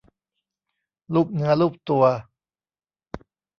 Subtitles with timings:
[1.13, 2.03] ลูบเนื้อลูบตัว